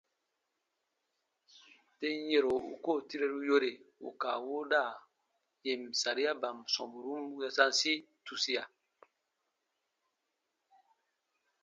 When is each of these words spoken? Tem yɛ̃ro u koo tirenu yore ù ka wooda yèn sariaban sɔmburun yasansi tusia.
Tem 1.99 2.17
yɛ̃ro 2.31 2.53
u 2.71 2.75
koo 2.83 2.99
tirenu 3.07 3.39
yore 3.47 3.71
ù 4.07 4.09
ka 4.21 4.31
wooda 4.45 4.83
yèn 5.65 5.81
sariaban 6.01 6.57
sɔmburun 6.73 7.25
yasansi 7.41 7.93
tusia. 8.25 8.63